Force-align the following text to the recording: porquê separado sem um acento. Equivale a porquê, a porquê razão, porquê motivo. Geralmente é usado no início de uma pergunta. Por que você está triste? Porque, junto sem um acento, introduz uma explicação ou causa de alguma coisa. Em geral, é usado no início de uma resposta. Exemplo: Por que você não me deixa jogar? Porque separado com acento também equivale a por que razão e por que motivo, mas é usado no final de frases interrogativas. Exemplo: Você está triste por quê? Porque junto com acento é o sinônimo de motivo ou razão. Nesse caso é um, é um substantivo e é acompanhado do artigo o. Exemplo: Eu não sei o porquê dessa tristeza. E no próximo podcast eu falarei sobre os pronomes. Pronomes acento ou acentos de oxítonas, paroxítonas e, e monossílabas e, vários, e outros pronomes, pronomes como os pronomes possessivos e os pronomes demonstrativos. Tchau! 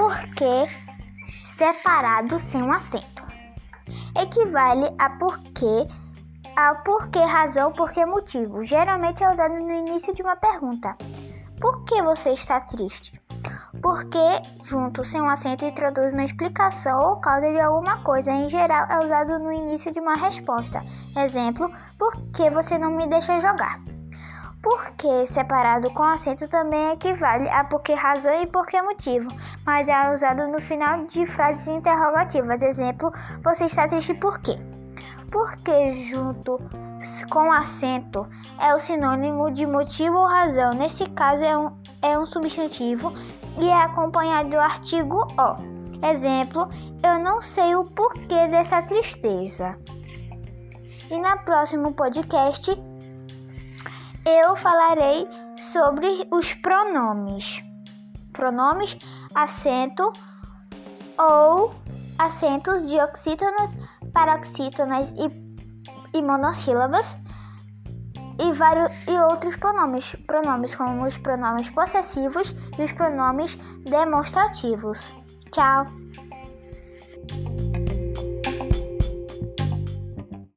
porquê 0.00 0.66
separado 1.26 2.40
sem 2.40 2.62
um 2.62 2.72
acento. 2.72 3.22
Equivale 4.18 4.90
a 4.98 5.10
porquê, 5.10 5.86
a 6.56 6.74
porquê 6.76 7.18
razão, 7.18 7.70
porquê 7.72 8.06
motivo. 8.06 8.64
Geralmente 8.64 9.22
é 9.22 9.30
usado 9.30 9.52
no 9.56 9.70
início 9.70 10.14
de 10.14 10.22
uma 10.22 10.36
pergunta. 10.36 10.96
Por 11.60 11.84
que 11.84 12.00
você 12.00 12.30
está 12.30 12.60
triste? 12.60 13.20
Porque, 13.82 14.40
junto 14.62 15.04
sem 15.04 15.20
um 15.20 15.28
acento, 15.28 15.66
introduz 15.66 16.14
uma 16.14 16.24
explicação 16.24 16.98
ou 16.98 17.20
causa 17.20 17.52
de 17.52 17.60
alguma 17.60 18.02
coisa. 18.02 18.32
Em 18.32 18.48
geral, 18.48 18.86
é 18.90 19.04
usado 19.04 19.38
no 19.38 19.52
início 19.52 19.92
de 19.92 20.00
uma 20.00 20.14
resposta. 20.14 20.82
Exemplo: 21.14 21.70
Por 21.98 22.16
que 22.32 22.48
você 22.48 22.78
não 22.78 22.90
me 22.90 23.06
deixa 23.06 23.38
jogar? 23.38 23.78
Porque 24.62 25.26
separado 25.26 25.90
com 25.92 26.02
acento 26.02 26.46
também 26.46 26.92
equivale 26.92 27.48
a 27.48 27.64
por 27.64 27.80
que 27.80 27.94
razão 27.94 28.42
e 28.42 28.46
por 28.46 28.66
que 28.66 28.80
motivo, 28.82 29.28
mas 29.70 29.88
é 29.88 30.12
usado 30.12 30.48
no 30.48 30.60
final 30.60 31.06
de 31.06 31.24
frases 31.24 31.68
interrogativas. 31.68 32.60
Exemplo: 32.60 33.12
Você 33.44 33.66
está 33.66 33.86
triste 33.86 34.12
por 34.14 34.40
quê? 34.40 34.58
Porque 35.30 35.94
junto 35.94 36.58
com 37.30 37.52
acento 37.52 38.26
é 38.58 38.74
o 38.74 38.80
sinônimo 38.80 39.48
de 39.52 39.64
motivo 39.64 40.16
ou 40.18 40.26
razão. 40.26 40.70
Nesse 40.70 41.08
caso 41.10 41.44
é 41.44 41.56
um, 41.56 41.70
é 42.02 42.18
um 42.18 42.26
substantivo 42.26 43.12
e 43.60 43.68
é 43.68 43.82
acompanhado 43.84 44.50
do 44.50 44.58
artigo 44.58 45.18
o. 45.38 46.04
Exemplo: 46.04 46.68
Eu 47.04 47.20
não 47.20 47.40
sei 47.40 47.76
o 47.76 47.84
porquê 47.84 48.48
dessa 48.48 48.82
tristeza. 48.82 49.78
E 51.08 51.16
no 51.16 51.36
próximo 51.44 51.94
podcast 51.94 52.72
eu 54.26 54.56
falarei 54.56 55.28
sobre 55.56 56.26
os 56.32 56.52
pronomes. 56.54 57.62
Pronomes 58.32 58.96
acento 59.34 60.12
ou 61.18 61.74
acentos 62.18 62.86
de 62.86 62.98
oxítonas, 63.00 63.76
paroxítonas 64.12 65.12
e, 65.12 66.18
e 66.18 66.22
monossílabas 66.22 67.16
e, 68.38 68.52
vários, 68.52 68.90
e 69.06 69.18
outros 69.18 69.56
pronomes, 69.56 70.14
pronomes 70.26 70.74
como 70.74 71.06
os 71.06 71.16
pronomes 71.18 71.68
possessivos 71.70 72.54
e 72.78 72.84
os 72.84 72.92
pronomes 72.92 73.56
demonstrativos. 73.84 75.14
Tchau! 75.52 75.84